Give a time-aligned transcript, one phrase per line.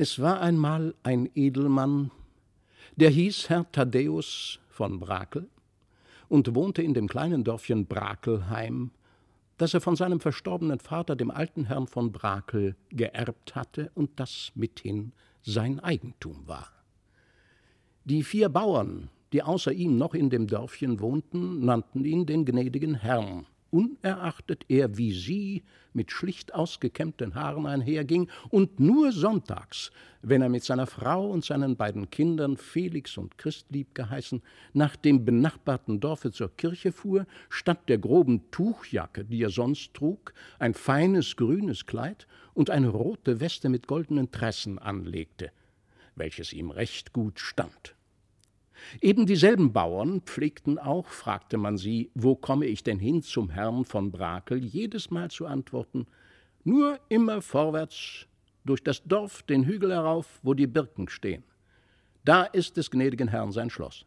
[0.00, 2.12] Es war einmal ein Edelmann,
[2.94, 5.48] der hieß Herr Thaddäus von Brakel
[6.28, 8.92] und wohnte in dem kleinen Dörfchen Brakelheim,
[9.56, 14.52] das er von seinem verstorbenen Vater, dem alten Herrn von Brakel, geerbt hatte und das
[14.54, 16.68] mithin sein Eigentum war.
[18.04, 22.94] Die vier Bauern, die außer ihm noch in dem Dörfchen wohnten, nannten ihn den gnädigen
[22.94, 25.62] Herrn, unerachtet er wie sie
[25.92, 29.90] mit schlicht ausgekämmten Haaren einherging und nur sonntags,
[30.22, 34.42] wenn er mit seiner Frau und seinen beiden Kindern Felix und Christlieb geheißen,
[34.72, 40.32] nach dem benachbarten Dorfe zur Kirche fuhr, statt der groben Tuchjacke, die er sonst trug,
[40.58, 45.50] ein feines grünes Kleid und eine rote Weste mit goldenen Tressen anlegte,
[46.14, 47.97] welches ihm recht gut stand.
[49.00, 53.84] Eben dieselben Bauern pflegten auch, fragte man sie, wo komme ich denn hin zum Herrn
[53.84, 56.06] von Brakel, jedes Mal zu antworten,
[56.64, 58.26] nur immer vorwärts,
[58.64, 61.42] durch das Dorf den Hügel herauf, wo die Birken stehen.
[62.24, 64.04] Da ist des gnädigen Herrn sein Schloss.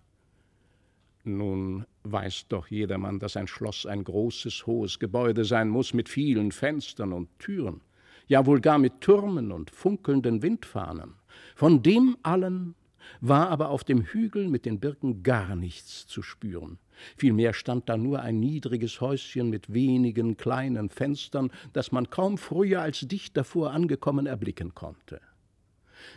[1.23, 6.52] Nun weiß doch jedermann, dass ein Schloss ein großes, hohes Gebäude sein muss mit vielen
[6.52, 7.81] Fenstern und Türen,
[8.28, 11.16] ja wohl gar mit Türmen und funkelnden Windfahnen.
[11.56, 12.75] Von dem allen
[13.19, 16.80] war aber auf dem Hügel mit den Birken gar nichts zu spüren.
[17.17, 22.81] Vielmehr stand da nur ein niedriges Häuschen mit wenigen kleinen Fenstern, das man kaum früher
[22.81, 25.22] als dicht davor angekommen erblicken konnte.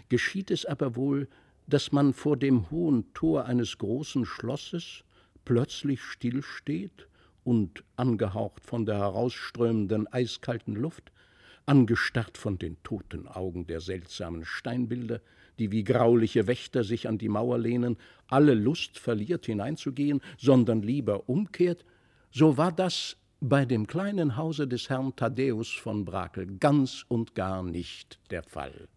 [0.09, 1.29] Geschieht es aber wohl,
[1.67, 5.05] dass man vor dem hohen Tor eines großen Schlosses
[5.45, 7.09] plötzlich stillsteht
[7.43, 11.13] und, angehaucht von der herausströmenden eiskalten Luft,
[11.67, 15.21] angestarrt von den toten Augen der seltsamen Steinbilder,
[15.59, 17.97] die wie grauliche Wächter sich an die Mauer lehnen,
[18.29, 21.85] alle Lust verliert hineinzugehen, sondern lieber umkehrt,
[22.31, 27.63] so war das bei dem kleinen Hause des Herrn Thaddäus von Brakel ganz und gar
[27.63, 28.89] nicht der Fall.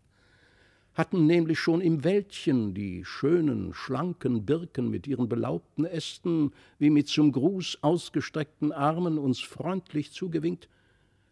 [0.94, 7.08] Hatten nämlich schon im Wäldchen die schönen, schlanken Birken mit ihren belaubten Ästen wie mit
[7.08, 10.70] zum Gruß ausgestreckten Armen uns freundlich zugewinkt,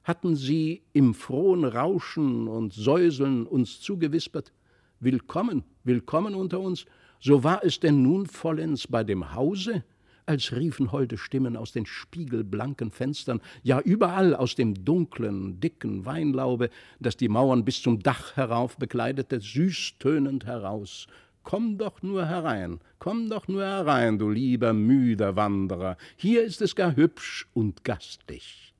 [0.03, 4.53] hatten sie im frohen Rauschen und Säuseln uns zugewispert,
[5.01, 6.85] Willkommen, willkommen unter uns,
[7.19, 9.83] so war es denn nun vollends bei dem Hause,
[10.25, 16.69] als riefen holde Stimmen aus den spiegelblanken Fenstern, ja überall aus dem dunklen, dicken Weinlaube,
[17.01, 21.07] das die Mauern bis zum Dach herauf bekleidete, süßtönend heraus.
[21.43, 26.73] Komm doch nur herein, komm doch nur herein, du lieber, müder Wanderer, hier ist es
[26.73, 28.73] gar hübsch und gastlich.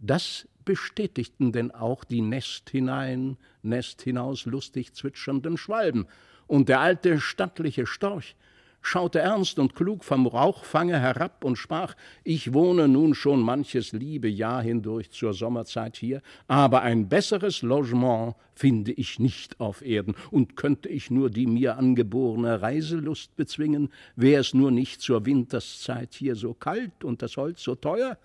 [0.00, 6.06] Das bestätigten denn auch die Nest hinein, Nest hinaus lustig zwitschernden Schwalben,
[6.46, 8.36] und der alte stattliche Storch
[8.82, 14.28] schaute ernst und klug vom Rauchfange herab und sprach Ich wohne nun schon manches liebe
[14.28, 20.54] Jahr hindurch zur Sommerzeit hier, aber ein besseres Logement finde ich nicht auf Erden, und
[20.54, 26.36] könnte ich nur die mir angeborene Reiselust bezwingen, wär es nur nicht zur Winterszeit hier
[26.36, 28.18] so kalt und das Holz so teuer,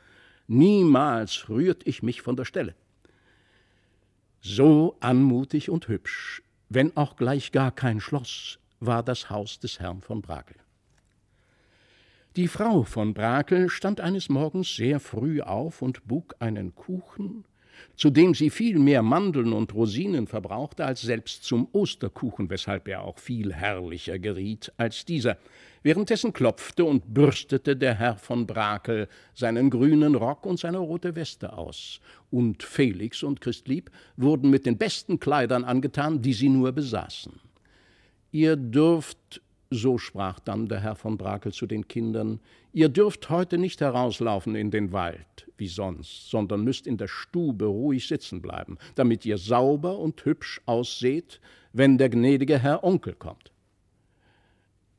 [0.48, 2.76] Niemals rührt ich mich von der Stelle.
[4.42, 10.02] So anmutig und hübsch, wenn auch gleich gar kein Schloss, war das Haus des Herrn
[10.02, 10.58] von Brakel.
[12.36, 17.46] Die Frau von Brakel stand eines Morgens sehr früh auf und buk einen Kuchen,
[17.96, 23.04] zu dem sie viel mehr Mandeln und Rosinen verbrauchte als selbst zum Osterkuchen, weshalb er
[23.04, 25.38] auch viel herrlicher geriet als dieser.
[25.84, 31.58] Währenddessen klopfte und bürstete der Herr von Brakel seinen grünen Rock und seine rote Weste
[31.58, 32.00] aus,
[32.32, 37.34] und Felix und Christlieb wurden mit den besten Kleidern angetan, die sie nur besaßen.
[38.32, 42.40] Ihr dürft, so sprach dann der Herr von Brakel zu den Kindern,
[42.72, 47.66] ihr dürft heute nicht herauslaufen in den Wald, wie sonst, sondern müsst in der Stube
[47.66, 51.42] ruhig sitzen bleiben, damit ihr sauber und hübsch ausseht,
[51.74, 53.53] wenn der gnädige Herr Onkel kommt.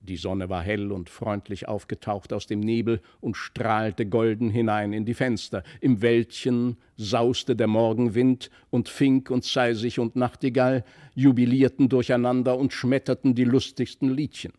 [0.06, 5.06] Die Sonne war hell und freundlich aufgetaucht aus dem Nebel und strahlte golden hinein in
[5.06, 5.62] die Fenster.
[5.80, 10.84] Im Wäldchen sauste der Morgenwind, und Fink und Zeisig und Nachtigall
[11.14, 14.52] jubilierten durcheinander und schmetterten die lustigsten Liedchen.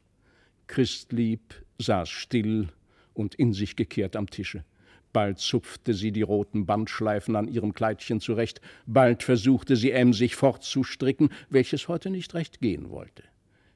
[0.66, 2.70] Christlieb saß still
[3.14, 4.66] und in sich gekehrt am Tische.
[5.14, 11.30] Bald zupfte sie die roten Bandschleifen an ihrem Kleidchen zurecht, bald versuchte sie emsig fortzustricken,
[11.50, 13.24] welches heute nicht recht gehen wollte.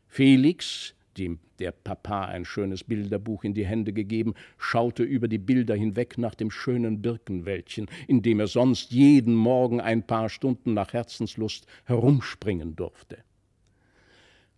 [0.08, 5.76] Felix dem der Papa ein schönes Bilderbuch in die Hände gegeben, schaute über die Bilder
[5.76, 10.94] hinweg nach dem schönen Birkenwäldchen, in dem er sonst jeden Morgen ein paar Stunden nach
[10.94, 13.18] Herzenslust herumspringen durfte.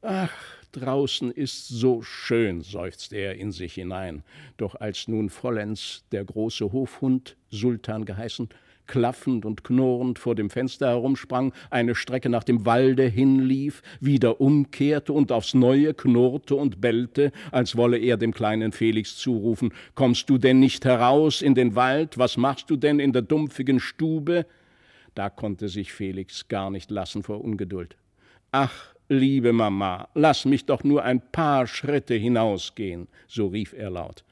[0.03, 0.33] Ach,
[0.71, 4.23] draußen ist so schön, seufzte er in sich hinein,
[4.57, 8.49] doch als nun vollends der große Hofhund, Sultan geheißen,
[8.91, 15.13] klaffend und knurrend vor dem Fenster herumsprang, eine Strecke nach dem Walde hinlief, wieder umkehrte
[15.13, 20.37] und aufs Neue knurrte und bellte, als wolle er dem kleinen Felix zurufen Kommst du
[20.37, 22.17] denn nicht heraus in den Wald?
[22.17, 24.45] Was machst du denn in der dumpfigen Stube?
[25.15, 27.95] Da konnte sich Felix gar nicht lassen vor Ungeduld.
[28.51, 34.25] Ach, liebe Mama, lass mich doch nur ein paar Schritte hinausgehen, so rief er laut.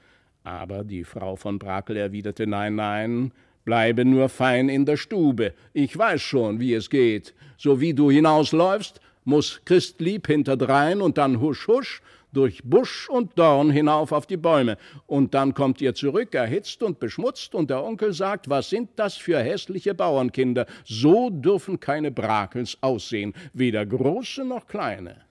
[0.43, 3.31] Aber die Frau von Brakel erwiderte Nein, nein,
[3.65, 5.53] bleibe nur fein in der Stube.
[5.73, 7.33] Ich weiß schon, wie es geht.
[7.57, 12.01] So wie du hinausläufst, muss Christlieb hinterdrein und dann husch husch
[12.31, 14.77] durch Busch und Dorn hinauf auf die Bäume.
[15.07, 19.15] Und dann kommt ihr zurück, erhitzt und beschmutzt, und der Onkel sagt, was sind das
[19.15, 20.65] für hässliche Bauernkinder?
[20.85, 25.28] So dürfen keine Brakels aussehen, weder große noch kleine.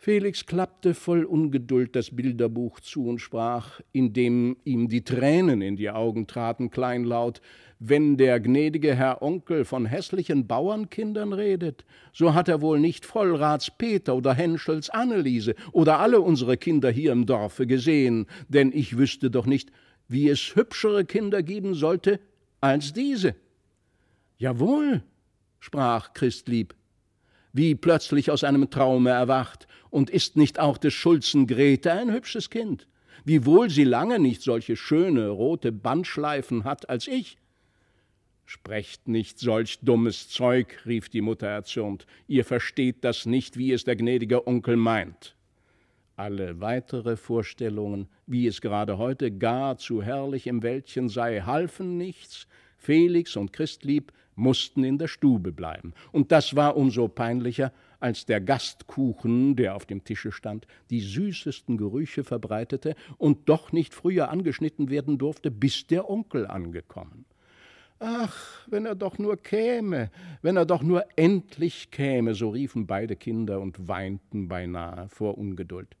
[0.00, 5.90] Felix klappte voll Ungeduld das Bilderbuch zu und sprach, indem ihm die Tränen in die
[5.90, 7.40] Augen traten, kleinlaut
[7.80, 13.72] Wenn der gnädige Herr Onkel von hässlichen Bauernkindern redet, so hat er wohl nicht Vollrats
[13.76, 19.32] Peter oder Henschels Anneliese oder alle unsere Kinder hier im Dorfe gesehen, denn ich wüsste
[19.32, 19.72] doch nicht,
[20.06, 22.20] wie es hübschere Kinder geben sollte
[22.60, 23.34] als diese.
[24.38, 25.02] Jawohl,
[25.58, 26.76] sprach Christlieb,
[27.58, 32.50] wie plötzlich aus einem Traume erwacht, und ist nicht auch des Schulzen Grete ein hübsches
[32.50, 32.86] Kind?
[33.24, 37.36] Wiewohl sie lange nicht solche schöne rote Bandschleifen hat als ich.
[38.46, 42.06] Sprecht nicht solch dummes Zeug, rief die Mutter erzürnt.
[42.28, 45.34] Ihr versteht das nicht, wie es der gnädige Onkel meint.
[46.16, 52.46] Alle weitere Vorstellungen, wie es gerade heute gar zu herrlich im Wäldchen sei, halfen nichts.
[52.76, 55.92] Felix und Christlieb mussten in der Stube bleiben.
[56.12, 61.76] Und das war umso peinlicher, als der Gastkuchen, der auf dem Tische stand, die süßesten
[61.76, 67.24] Gerüche verbreitete und doch nicht früher angeschnitten werden durfte, bis der Onkel angekommen.
[68.00, 70.10] Ach, wenn er doch nur käme,
[70.40, 75.96] wenn er doch nur endlich käme, so riefen beide Kinder und weinten beinahe vor Ungeduld.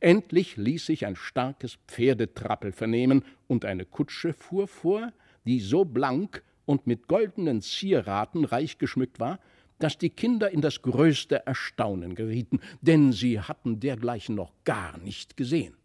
[0.00, 5.12] Endlich ließ sich ein starkes Pferdetrappel vernehmen, und eine Kutsche fuhr vor,
[5.46, 9.38] die so blank und mit goldenen Zieraten reich geschmückt war,
[9.78, 15.36] dass die Kinder in das größte Erstaunen gerieten, denn sie hatten dergleichen noch gar nicht
[15.36, 15.76] gesehen.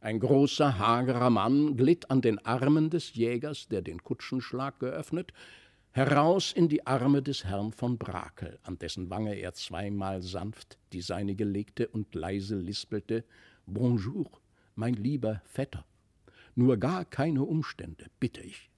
[0.00, 5.32] Ein großer, hagerer Mann glitt an den Armen des Jägers, der den Kutschenschlag geöffnet,
[5.90, 11.00] heraus in die Arme des Herrn von Brakel, an dessen Wange er zweimal sanft die
[11.00, 13.24] seinige legte und leise lispelte
[13.66, 14.30] Bonjour,
[14.74, 15.84] mein lieber Vetter.
[16.54, 18.70] Nur gar keine Umstände, bitte ich.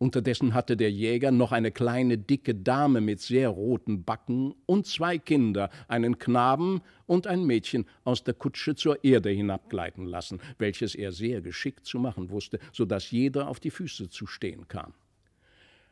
[0.00, 5.18] Unterdessen hatte der Jäger noch eine kleine, dicke Dame mit sehr roten Backen und zwei
[5.18, 11.12] Kinder, einen Knaben und ein Mädchen, aus der Kutsche zur Erde hinabgleiten lassen, welches er
[11.12, 14.94] sehr geschickt zu machen wusste, so dass jeder auf die Füße zu stehen kam.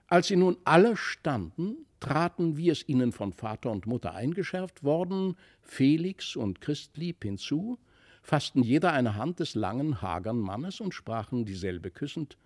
[0.07, 5.37] Als sie nun alle standen, traten, wie es ihnen von Vater und Mutter eingeschärft worden,
[5.61, 7.79] Felix und Christlieb hinzu,
[8.23, 12.39] fassten jeder eine Hand des langen, hagern Mannes und sprachen dieselbe küssend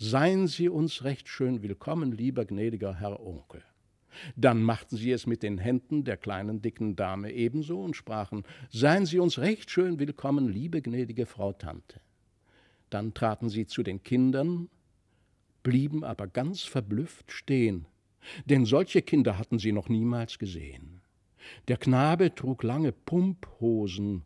[0.00, 3.64] Seien Sie uns recht schön willkommen, lieber gnädiger Herr Onkel.
[4.36, 9.06] Dann machten sie es mit den Händen der kleinen dicken Dame ebenso und sprachen Seien
[9.06, 12.00] Sie uns recht schön willkommen, liebe gnädige Frau Tante.
[12.90, 14.70] Dann traten sie zu den Kindern,
[15.64, 17.86] blieben aber ganz verblüfft stehen,
[18.44, 21.00] denn solche Kinder hatten sie noch niemals gesehen.
[21.66, 24.22] Der Knabe trug lange Pumphosen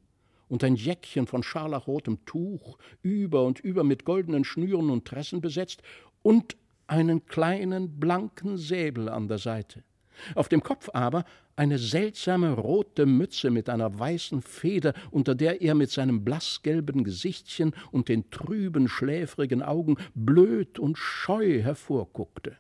[0.52, 5.82] und ein Jäckchen von scharlachrotem Tuch, über und über mit goldenen Schnüren und Tressen besetzt,
[6.20, 9.82] und einen kleinen blanken Säbel an der Seite.
[10.34, 11.24] Auf dem Kopf aber
[11.56, 17.72] eine seltsame rote Mütze mit einer weißen Feder, unter der er mit seinem blassgelben Gesichtchen
[17.90, 22.58] und den trüben, schläfrigen Augen blöd und scheu hervorguckte.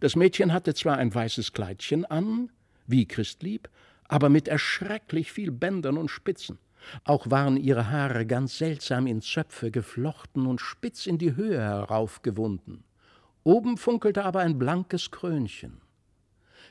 [0.00, 2.50] Das Mädchen hatte zwar ein weißes Kleidchen an,
[2.86, 3.70] wie Christlieb,
[4.08, 6.58] aber mit erschrecklich viel Bändern und Spitzen.
[7.04, 12.84] Auch waren ihre Haare ganz seltsam in Zöpfe geflochten und spitz in die Höhe heraufgewunden.
[13.44, 15.80] Oben funkelte aber ein blankes Krönchen.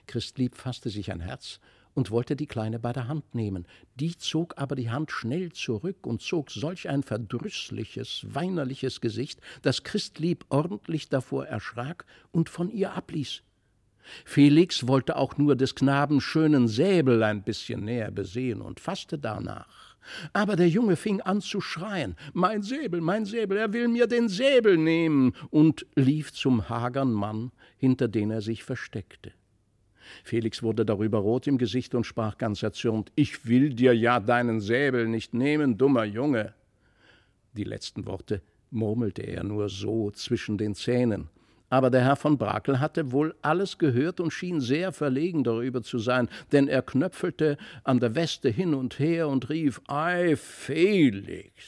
[0.08, 1.60] Christlieb fasste sich ein Herz
[1.94, 3.68] und wollte die Kleine bei der Hand nehmen.
[3.96, 9.84] Die zog aber die Hand schnell zurück und zog solch ein verdrüßliches, weinerliches Gesicht, dass
[9.84, 13.44] Christlieb ordentlich davor erschrak und von ihr abließ.
[14.26, 19.91] Felix wollte auch nur des Knaben schönen Säbel ein bisschen näher besehen und fasste danach.
[20.34, 24.30] Aber der Junge fing an zu schreien Mein Säbel, mein Säbel, er will mir den
[24.30, 29.32] Säbel nehmen, und lief zum hagern Mann, hinter den er sich versteckte.
[30.24, 34.60] Felix wurde darüber rot im Gesicht und sprach ganz erzürnt Ich will dir ja deinen
[34.60, 36.54] Säbel nicht nehmen, dummer Junge.
[37.54, 41.30] Die letzten Worte murmelte er nur so zwischen den Zähnen.
[41.72, 46.00] Aber der Herr von Brakel hatte wohl alles gehört und schien sehr verlegen darüber zu
[46.00, 51.64] sein, denn er knöpfelte an der Weste hin und her und rief: Ei, Felix!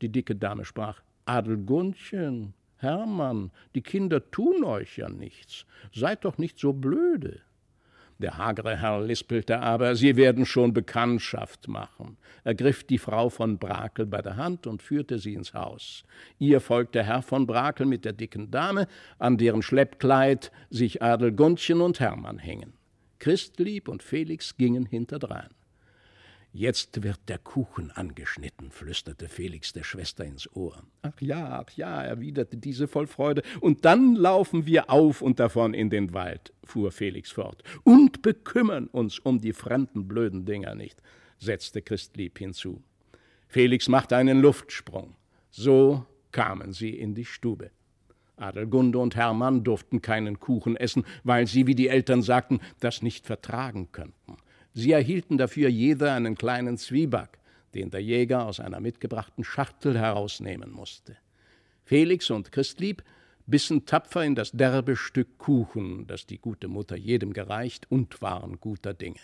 [0.00, 5.66] Die dicke Dame sprach: Adelgundchen, Hermann, die Kinder tun euch ja nichts.
[5.92, 7.42] Seid doch nicht so blöde.
[8.22, 13.58] Der hagere Herr lispelte aber, sie werden schon Bekanntschaft machen, Er griff die Frau von
[13.58, 16.04] Brakel bei der Hand und führte sie ins Haus.
[16.38, 18.86] Ihr folgte Herr von Brakel mit der dicken Dame,
[19.18, 22.74] an deren Schleppkleid sich Adelgundchen und Hermann hingen.
[23.18, 25.50] Christlieb und Felix gingen hinterdrein.
[26.54, 30.82] Jetzt wird der Kuchen angeschnitten, flüsterte Felix der Schwester ins Ohr.
[31.00, 33.42] Ach ja, ach ja, erwiderte diese voll Freude.
[33.60, 38.86] Und dann laufen wir auf und davon in den Wald, fuhr Felix fort, und bekümmern
[38.88, 41.00] uns um die fremden blöden Dinger nicht,
[41.38, 42.82] setzte Christlieb hinzu.
[43.48, 45.16] Felix machte einen Luftsprung.
[45.50, 47.70] So kamen sie in die Stube.
[48.36, 53.24] Adelgunde und Hermann durften keinen Kuchen essen, weil sie, wie die Eltern sagten, das nicht
[53.24, 54.36] vertragen könnten.
[54.74, 57.38] Sie erhielten dafür jeder einen kleinen Zwieback,
[57.74, 61.16] den der Jäger aus einer mitgebrachten Schachtel herausnehmen musste.
[61.84, 63.02] Felix und Christlieb
[63.46, 68.60] bissen tapfer in das derbe Stück Kuchen, das die gute Mutter jedem gereicht, und waren
[68.60, 69.20] guter Dinge.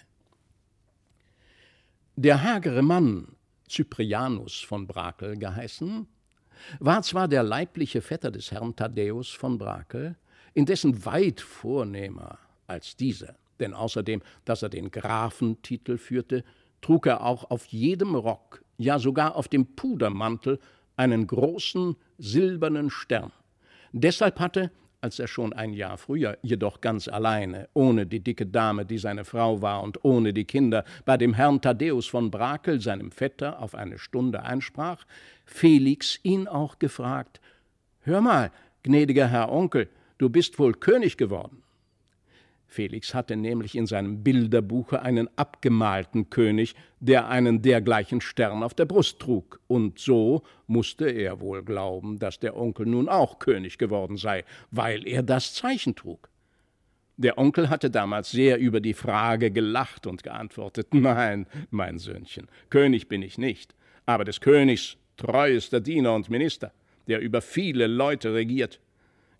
[2.16, 3.36] Der hagere Mann,
[3.68, 6.06] Cyprianus von Brakel geheißen,
[6.80, 10.16] war zwar der leibliche Vetter des Herrn Thaddäus von Brakel,
[10.54, 16.44] indessen weit vornehmer als dieser denn außerdem, dass er den Grafentitel führte,
[16.80, 20.58] trug er auch auf jedem Rock, ja sogar auf dem Pudermantel,
[20.96, 23.32] einen großen silbernen Stern.
[23.92, 28.84] Deshalb hatte, als er schon ein Jahr früher, jedoch ganz alleine, ohne die dicke Dame,
[28.84, 33.12] die seine Frau war, und ohne die Kinder, bei dem Herrn Thaddäus von Brakel, seinem
[33.12, 35.04] Vetter, auf eine Stunde einsprach,
[35.44, 37.40] Felix ihn auch gefragt:
[38.00, 38.50] Hör mal,
[38.82, 39.88] gnädiger Herr Onkel,
[40.18, 41.62] du bist wohl König geworden.
[42.68, 48.84] Felix hatte nämlich in seinem Bilderbuche einen abgemalten König, der einen dergleichen Stern auf der
[48.84, 54.18] Brust trug, und so musste er wohl glauben, dass der Onkel nun auch König geworden
[54.18, 56.28] sei, weil er das Zeichen trug.
[57.16, 63.08] Der Onkel hatte damals sehr über die Frage gelacht und geantwortet Nein, mein Söhnchen, König
[63.08, 66.72] bin ich nicht, aber des Königs treuester Diener und Minister,
[67.08, 68.78] der über viele Leute regiert.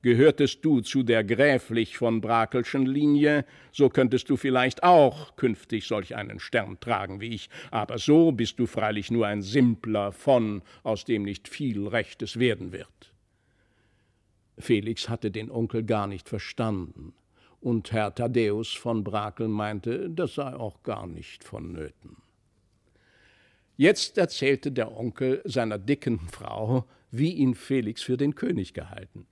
[0.03, 6.15] Gehörtest du zu der gräflich von Brakelschen Linie, so könntest du vielleicht auch künftig solch
[6.15, 11.05] einen Stern tragen wie ich, aber so bist du freilich nur ein simpler von, aus
[11.05, 13.13] dem nicht viel Rechtes werden wird.
[14.57, 17.15] Felix hatte den Onkel gar nicht verstanden,
[17.61, 22.17] und Herr Thaddäus von Brakel meinte, das sei auch gar nicht vonnöten.
[23.77, 29.27] Jetzt erzählte der Onkel seiner dicken Frau, wie ihn Felix für den König gehalten.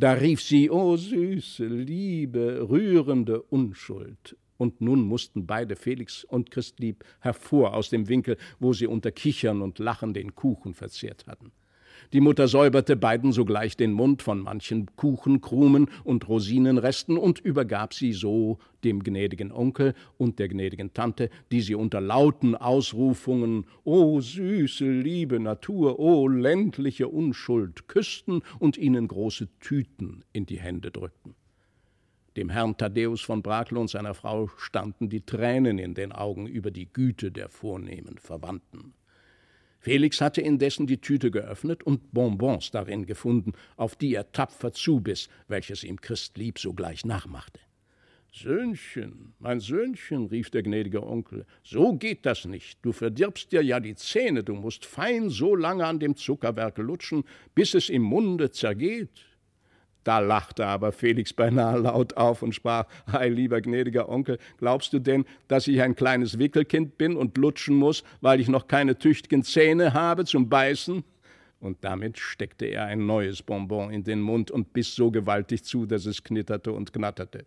[0.00, 4.34] Da rief sie, o oh, süße, liebe, rührende Unschuld.
[4.56, 9.60] Und nun mussten beide, Felix und Christlieb, hervor aus dem Winkel, wo sie unter Kichern
[9.60, 11.52] und Lachen den Kuchen verzehrt hatten.
[12.12, 18.12] Die Mutter säuberte beiden sogleich den Mund von manchen Kuchenkrumen und Rosinenresten und übergab sie
[18.12, 24.90] so dem gnädigen Onkel und der gnädigen Tante, die sie unter lauten Ausrufungen O süße,
[24.90, 31.36] liebe Natur, o ländliche Unschuld küssten und ihnen große Tüten in die Hände drückten.
[32.36, 36.72] Dem Herrn Thaddäus von Brakel und seiner Frau standen die Tränen in den Augen über
[36.72, 38.94] die Güte der vornehmen Verwandten.
[39.80, 45.28] Felix hatte indessen die Tüte geöffnet und Bonbons darin gefunden, auf die er tapfer zubiss,
[45.48, 47.60] welches ihm Christlieb sogleich nachmachte.
[48.32, 52.78] Söhnchen, mein Söhnchen, rief der gnädige Onkel, so geht das nicht.
[52.82, 57.24] Du verdirbst dir ja die Zähne, du musst fein so lange an dem Zuckerwerk lutschen,
[57.54, 59.29] bis es im Munde zergeht.
[60.04, 64.98] Da lachte aber Felix beinahe laut auf und sprach: Ei, lieber gnädiger Onkel, glaubst du
[64.98, 69.42] denn, dass ich ein kleines Wickelkind bin und lutschen muss, weil ich noch keine tüchtigen
[69.42, 71.04] Zähne habe zum Beißen?
[71.60, 75.84] Und damit steckte er ein neues Bonbon in den Mund und biss so gewaltig zu,
[75.84, 77.44] dass es knitterte und knatterte.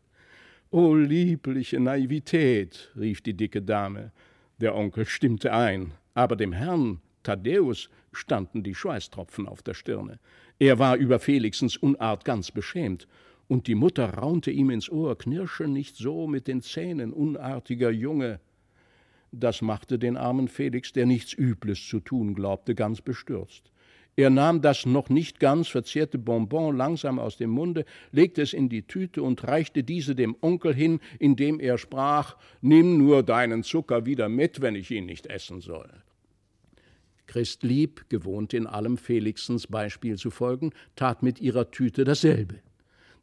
[0.69, 4.11] O liebliche Naivität, rief die dicke Dame.
[4.59, 10.19] Der Onkel stimmte ein, aber dem Herrn Thaddäus standen die Schweißtropfen auf der Stirne.
[10.63, 13.05] Er war über Felixens Unart ganz beschämt,
[13.49, 18.39] und die Mutter raunte ihm ins Ohr, knirsche nicht so mit den Zähnen, unartiger Junge.
[19.33, 23.73] Das machte den armen Felix, der nichts Übles zu tun glaubte, ganz bestürzt.
[24.15, 28.69] Er nahm das noch nicht ganz verzehrte Bonbon langsam aus dem Munde, legte es in
[28.69, 34.05] die Tüte und reichte diese dem Onkel hin, indem er sprach Nimm nur deinen Zucker
[34.05, 35.89] wieder mit, wenn ich ihn nicht essen soll.
[37.27, 42.55] Christlieb, gewohnt in allem Felixens Beispiel zu folgen, tat mit ihrer Tüte dasselbe.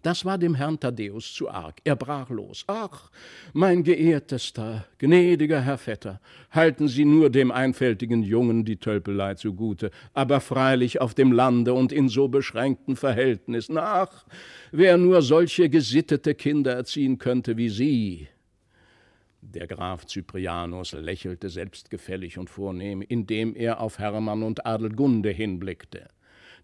[0.03, 1.79] Das war dem Herrn Thaddäus zu arg.
[1.85, 2.65] Er brach los.
[2.69, 3.11] Ach,
[3.53, 10.41] mein geehrtester, gnädiger Herr Vetter, halten Sie nur dem einfältigen Jungen die Tölpelei zugute, aber
[10.41, 13.77] freilich auf dem Lande und in so beschränkten Verhältnissen.
[13.77, 14.25] Ach,
[14.73, 18.29] wer nur solche gesittete Kinder erziehen könnte wie Sie.
[19.43, 26.09] Der Graf Cyprianus lächelte selbstgefällig und vornehm, indem er auf Hermann und Adelgunde hinblickte.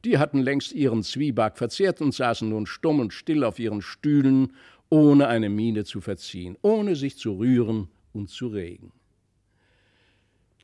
[0.04, 4.52] Die hatten längst ihren Zwieback verzehrt und saßen nun stumm und still auf ihren Stühlen,
[4.90, 8.92] ohne eine Miene zu verziehen, ohne sich zu rühren und zu regen.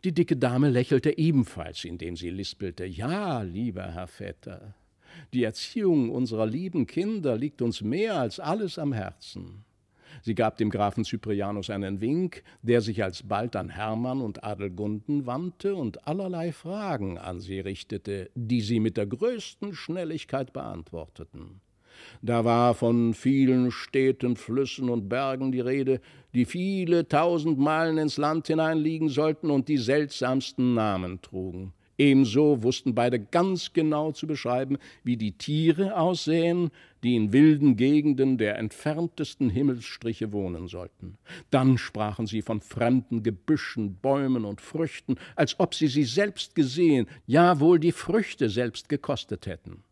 [0.05, 4.75] Die dicke Dame lächelte ebenfalls, indem sie lispelte Ja, lieber Herr Vetter,
[5.33, 9.65] die Erziehung unserer lieben Kinder liegt uns mehr als alles am Herzen.
[10.21, 15.75] Sie gab dem Grafen Cyprianus einen Wink, der sich alsbald an Hermann und Adelgunden wandte
[15.75, 21.61] und allerlei Fragen an sie richtete, die sie mit der größten Schnelligkeit beantworteten.
[22.21, 26.01] Da war von vielen Städten, Flüssen und Bergen die Rede,
[26.35, 31.73] die viele tausend Meilen ins Land hineinliegen sollten und die seltsamsten Namen trugen.
[31.99, 36.71] Ebenso wussten beide ganz genau zu beschreiben, wie die Tiere aussehen,
[37.03, 41.19] die in wilden Gegenden der entferntesten Himmelsstriche wohnen sollten.
[41.51, 47.07] Dann sprachen sie von fremden Gebüschen, Bäumen und Früchten, als ob sie sie selbst gesehen,
[47.27, 49.83] ja wohl die Früchte selbst gekostet hätten.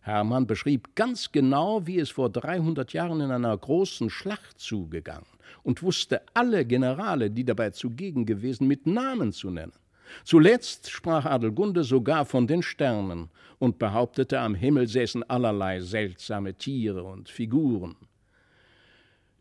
[0.00, 5.24] Hermann beschrieb ganz genau, wie es vor dreihundert Jahren in einer großen Schlacht zugegangen
[5.62, 9.72] und wusste alle Generale, die dabei zugegen gewesen, mit Namen zu nennen.
[10.22, 17.02] Zuletzt sprach Adelgunde sogar von den Sternen und behauptete, am Himmel säßen allerlei seltsame Tiere
[17.02, 17.96] und Figuren.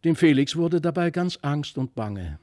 [0.04, 2.40] Dem Felix wurde dabei ganz Angst und Bange.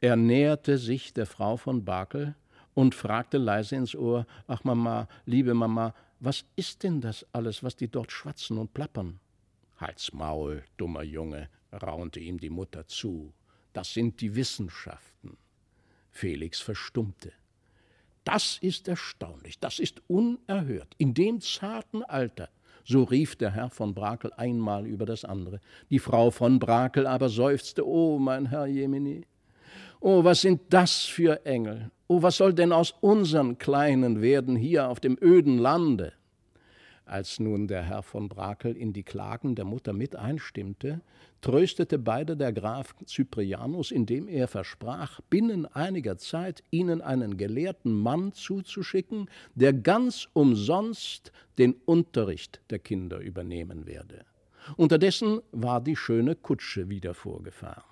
[0.00, 2.34] Er näherte sich der Frau von Bakel
[2.74, 7.76] und fragte leise ins Ohr: Ach, Mama, liebe Mama, was ist denn das alles, was
[7.76, 9.20] die dort schwatzen und plappern?
[9.78, 13.32] Halt's Maul, dummer Junge, raunte ihm die Mutter zu.
[13.74, 15.36] Das sind die Wissenschaften.
[16.10, 17.32] Felix verstummte.
[18.26, 20.94] Das ist erstaunlich, das ist unerhört.
[20.98, 22.48] In dem zarten Alter,
[22.84, 25.60] so rief der Herr von Brakel einmal über das andere.
[25.90, 29.24] Die Frau von Brakel aber seufzte, oh mein Herr Jemini,
[30.00, 31.92] oh, was sind das für Engel?
[32.08, 36.12] Oh, was soll denn aus unseren Kleinen werden hier auf dem öden Lande?
[37.06, 41.02] Als nun der Herr von Brakel in die Klagen der Mutter mit einstimmte,
[41.40, 48.32] tröstete beide der Graf Cyprianus, indem er versprach, binnen einiger Zeit ihnen einen gelehrten Mann
[48.32, 54.24] zuzuschicken, der ganz umsonst den Unterricht der Kinder übernehmen werde.
[54.76, 57.84] Unterdessen war die schöne Kutsche wieder vorgefahren.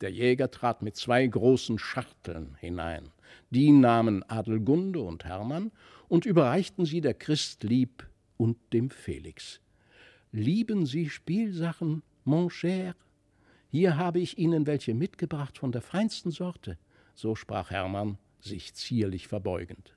[0.00, 3.10] Der Jäger trat mit zwei großen Schachteln hinein.
[3.50, 5.70] Die nahmen Adelgunde und Hermann
[6.08, 9.60] und überreichten sie der Christlieb und dem Felix.
[10.32, 12.94] Lieben Sie Spielsachen, mon cher?
[13.70, 16.78] Hier habe ich Ihnen welche mitgebracht von der feinsten Sorte,
[17.14, 19.96] so sprach Hermann, sich zierlich verbeugend.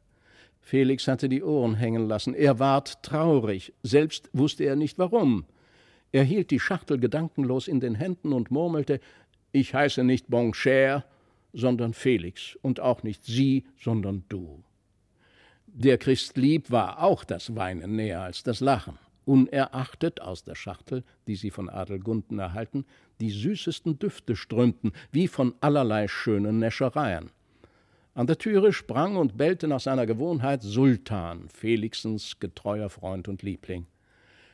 [0.61, 5.45] Felix hatte die Ohren hängen lassen, er ward traurig, selbst wusste er nicht warum.
[6.11, 8.99] Er hielt die Schachtel gedankenlos in den Händen und murmelte
[9.51, 11.05] Ich heiße nicht Bon cher,
[11.53, 14.63] sondern Felix, und auch nicht Sie, sondern du.
[15.73, 21.35] Der Christlieb war auch das Weinen näher als das Lachen, unerachtet aus der Schachtel, die
[21.35, 22.85] sie von Adelgunden erhalten,
[23.21, 27.29] die süßesten Düfte strömten, wie von allerlei schönen Näschereien.
[28.15, 33.85] An der Türe sprang und bellte nach seiner Gewohnheit Sultan, Felixens getreuer Freund und Liebling.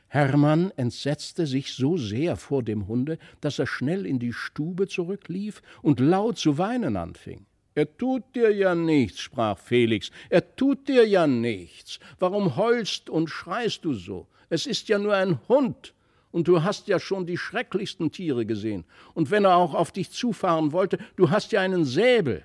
[0.08, 5.62] Hermann entsetzte sich so sehr vor dem Hunde, dass er schnell in die Stube zurücklief
[5.82, 7.46] und laut zu weinen anfing.
[7.76, 12.00] Er tut dir ja nichts, sprach Felix, er tut dir ja nichts.
[12.18, 14.26] Warum heulst und schreist du so?
[14.48, 15.92] Es ist ja nur ein Hund,
[16.36, 18.84] und du hast ja schon die schrecklichsten Tiere gesehen.
[19.14, 22.44] Und wenn er auch auf dich zufahren wollte, du hast ja einen Säbel.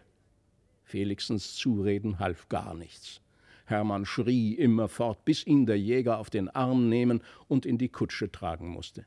[0.83, 3.21] Felixens Zureden half gar nichts.
[3.65, 8.31] Hermann schrie immerfort, bis ihn der Jäger auf den Arm nehmen und in die Kutsche
[8.31, 9.05] tragen musste.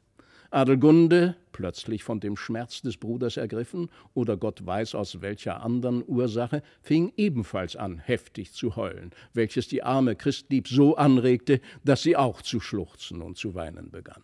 [0.54, 6.62] Adelgunde, plötzlich von dem Schmerz des Bruders ergriffen oder Gott weiß aus welcher anderen Ursache,
[6.80, 12.40] fing ebenfalls an, heftig zu heulen, welches die arme Christlieb so anregte, dass sie auch
[12.40, 14.22] zu schluchzen und zu weinen begann.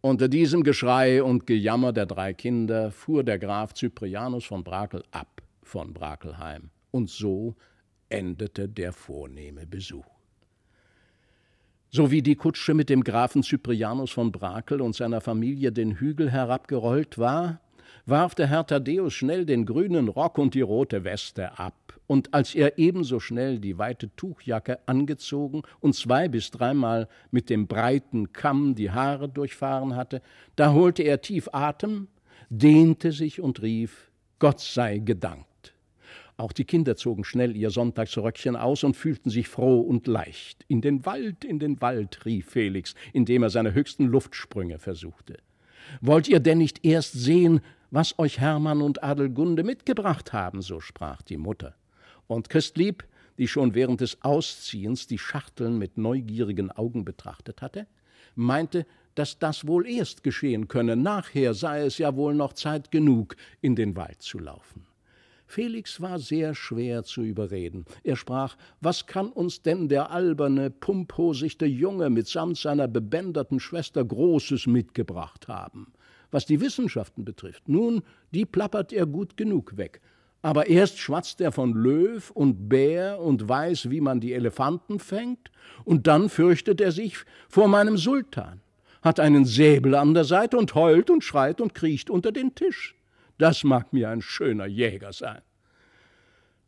[0.00, 5.42] Unter diesem Geschrei und Gejammer der drei Kinder fuhr der Graf Cyprianus von Brakel ab
[5.62, 7.54] von Brakelheim, und so
[8.08, 10.17] endete der vornehme Besuch.
[11.90, 16.30] So wie die Kutsche mit dem Grafen Cyprianus von Brakel und seiner Familie den Hügel
[16.30, 17.60] herabgerollt war,
[18.04, 22.54] warf der Herr Thaddäus schnell den grünen Rock und die rote Weste ab und als
[22.54, 28.74] er ebenso schnell die weite Tuchjacke angezogen und zwei bis dreimal mit dem breiten Kamm
[28.74, 30.22] die Haare durchfahren hatte,
[30.56, 32.08] da holte er tief Atem,
[32.48, 35.47] dehnte sich und rief Gott sei gedankt.
[36.38, 40.64] Auch die Kinder zogen schnell ihr Sonntagsröckchen aus und fühlten sich froh und leicht.
[40.68, 45.38] In den Wald, in den Wald, rief Felix, indem er seine höchsten Luftsprünge versuchte.
[46.00, 50.62] Wollt ihr denn nicht erst sehen, was euch Hermann und Adelgunde mitgebracht haben?
[50.62, 51.74] so sprach die Mutter.
[52.28, 53.04] Und Christlieb,
[53.36, 57.88] die schon während des Ausziehens die Schachteln mit neugierigen Augen betrachtet hatte,
[58.36, 63.34] meinte, dass das wohl erst geschehen könne, nachher sei es ja wohl noch Zeit genug,
[63.60, 64.87] in den Wald zu laufen.
[65.50, 67.86] Felix war sehr schwer zu überreden.
[68.04, 74.66] Er sprach, was kann uns denn der alberne, pumphosichte Junge mitsamt seiner bebänderten Schwester Großes
[74.66, 75.94] mitgebracht haben?
[76.30, 80.02] Was die Wissenschaften betrifft, nun, die plappert er gut genug weg.
[80.42, 85.50] Aber erst schwatzt er von Löw und Bär und weiß, wie man die Elefanten fängt,
[85.86, 87.16] und dann fürchtet er sich
[87.48, 88.60] vor meinem Sultan,
[89.00, 92.97] hat einen Säbel an der Seite und heult und schreit und kriecht unter den Tisch.
[93.38, 95.42] Das mag mir ein schöner Jäger sein.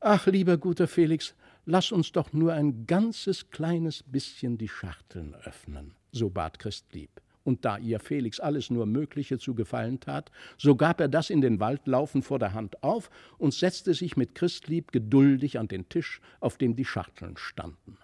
[0.00, 1.34] Ach, lieber guter Felix,
[1.66, 7.10] lass uns doch nur ein ganzes kleines bisschen die Schachteln öffnen, so bat Christlieb.
[7.42, 11.40] Und da ihr Felix alles nur Mögliche zu gefallen tat, so gab er das in
[11.40, 15.88] den Wald laufen vor der Hand auf und setzte sich mit Christlieb geduldig an den
[15.88, 17.98] Tisch, auf dem die Schachteln standen.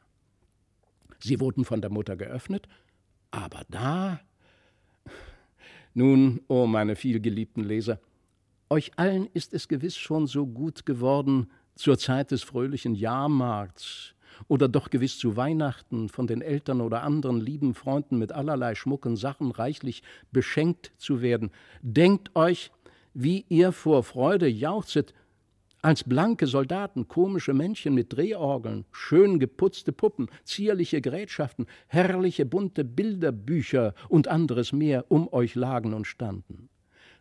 [1.18, 2.66] Sie wurden von der Mutter geöffnet,
[3.30, 4.20] aber da.
[5.94, 8.00] Nun, o oh meine vielgeliebten Leser,
[8.70, 14.14] euch allen ist es gewiss schon so gut geworden zur Zeit des fröhlichen Jahrmarkts
[14.48, 19.16] oder doch gewiss zu Weihnachten von den Eltern oder anderen lieben Freunden mit allerlei schmucken
[19.16, 20.02] Sachen reichlich
[20.32, 21.50] beschenkt zu werden.
[21.82, 22.70] Denkt euch,
[23.14, 25.14] wie ihr vor Freude jauchzet,
[25.82, 33.94] als blanke Soldaten, komische Männchen mit Drehorgeln, schön geputzte Puppen, zierliche Gerätschaften, herrliche bunte Bilderbücher
[34.08, 36.68] und anderes mehr um euch lagen und standen.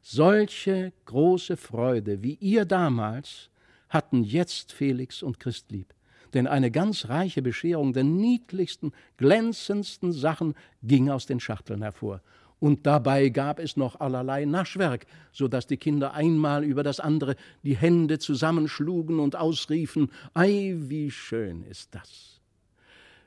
[0.07, 3.49] Solche große Freude, wie ihr damals,
[3.89, 5.95] hatten jetzt Felix und Christlieb.
[6.35, 12.21] Denn eine ganz reiche Bescherung der niedlichsten, glänzendsten Sachen ging aus den Schachteln hervor.
[12.59, 17.35] Und dabei gab es noch allerlei Naschwerk, so dass die Kinder einmal über das andere
[17.63, 22.39] die Hände zusammenschlugen und ausriefen: Ei, wie schön ist das!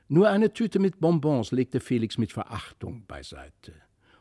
[0.07, 3.73] Nur eine Tüte mit Bonbons legte Felix mit Verachtung beiseite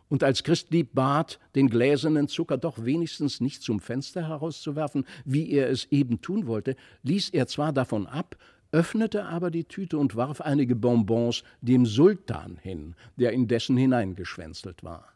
[0.08, 5.68] und als Christlieb bat, den gläsernen Zucker doch wenigstens nicht zum Fenster herauszuwerfen, wie er
[5.68, 8.36] es eben tun wollte, ließ er zwar davon ab,
[8.72, 15.08] öffnete aber die Tüte und warf einige Bonbons dem Sultan hin, der indessen hineingeschwänzelt war.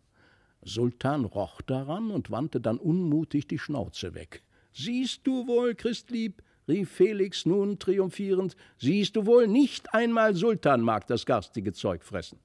[0.64, 4.42] Sultan roch daran und wandte dann unmutig die Schnauze weg.
[4.72, 11.06] Siehst du wohl, Christlieb, rief Felix nun triumphierend, siehst du wohl, nicht einmal Sultan mag
[11.08, 12.38] das garstige Zeug fressen.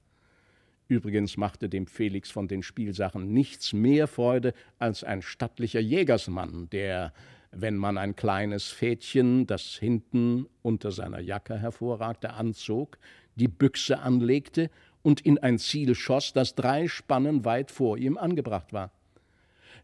[0.88, 7.12] Übrigens machte dem Felix von den Spielsachen nichts mehr Freude als ein stattlicher Jägersmann, der,
[7.52, 12.96] wenn man ein kleines Fädchen, das hinten unter seiner Jacke hervorragte, anzog,
[13.34, 14.70] die Büchse anlegte
[15.02, 18.90] und in ein Ziel schoss, das drei Spannen weit vor ihm angebracht war.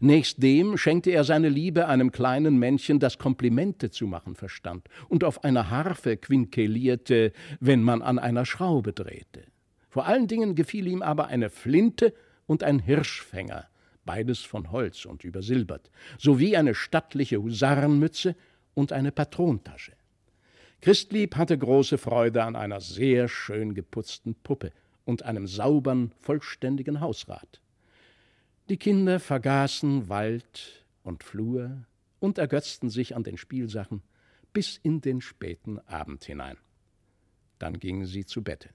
[0.01, 5.45] Nächstdem schenkte er seine Liebe einem kleinen Männchen, das Komplimente zu machen verstand und auf
[5.45, 9.54] einer Harfe quinkelierte, wenn man an einer Schraube drehte.
[9.95, 12.13] Vor allen Dingen gefiel ihm aber eine Flinte
[12.47, 13.69] und ein Hirschfänger,
[14.05, 18.35] beides von Holz und übersilbert, sowie eine stattliche Husarenmütze
[18.75, 19.93] und eine Patrontasche.
[20.81, 24.73] Christlieb hatte große Freude an einer sehr schön geputzten Puppe
[25.05, 27.61] und einem saubern, vollständigen Hausrat.
[28.69, 31.85] Die Kinder vergaßen Wald und Flur
[32.19, 34.03] und ergötzten sich an den Spielsachen
[34.53, 36.57] bis in den späten Abend hinein.
[37.61, 38.71] Dann gingen sie zu Bette.